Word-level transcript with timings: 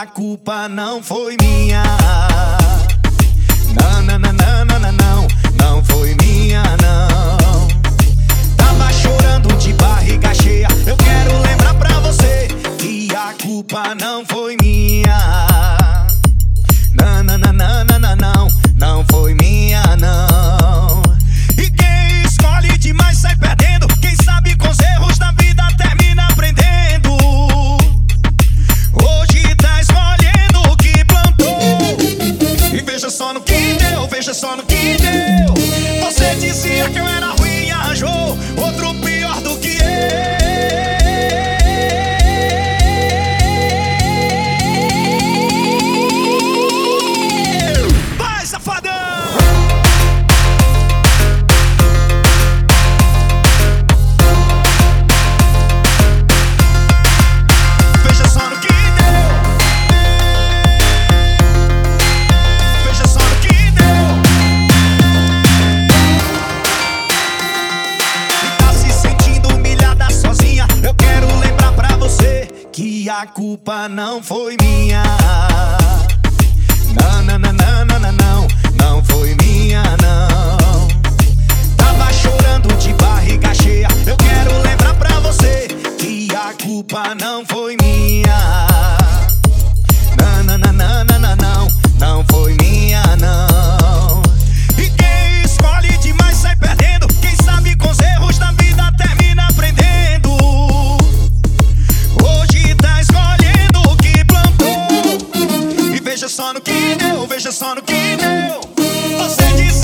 a 0.00 0.06
culpa 0.06 0.68
não 0.68 1.02
foi 1.02 1.36
minha. 1.40 1.82
Não, 3.74 4.00
não, 4.02 4.16
não, 4.16 4.32
não, 4.32 4.64
não, 4.64 4.78
não, 4.78 4.92
não, 4.92 5.26
não 5.56 5.84
foi 5.84 6.14
minha, 6.22 6.62
não. 6.80 7.66
Tava 8.56 8.92
chorando 8.92 9.48
de 9.56 9.72
barriga 9.72 10.32
cheia. 10.34 10.68
Eu 10.86 10.96
quero 10.98 11.42
lembrar 11.42 11.74
pra 11.74 11.98
você 11.98 12.46
que 12.78 13.08
a 13.12 13.34
culpa 13.42 13.96
não 13.96 14.24
foi 14.24 14.56
minha. 14.62 15.57
show, 38.08 38.36
outro 38.64 39.07
que 72.78 73.10
a 73.10 73.26
culpa 73.26 73.88
não 73.88 74.22
foi 74.22 74.56
minha. 74.62 75.02
só 107.58 107.74
no 107.74 107.82
que 107.82 108.16
não. 108.22 108.60
Você 109.18 109.42
diz 109.56 109.77